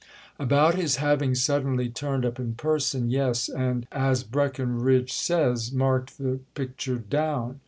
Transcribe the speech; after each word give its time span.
"About 0.39 0.73
his 0.73 0.95
having 0.95 1.35
suddenly 1.35 1.87
turned 1.87 2.25
up 2.25 2.39
in 2.39 2.55
person, 2.55 3.11
yes, 3.11 3.47
and, 3.47 3.85
as 3.91 4.23
Breckenridge 4.23 5.13
says, 5.13 5.71
marked 5.71 6.17
the 6.17 6.39
picture 6.55 6.97
down?" 6.97 7.59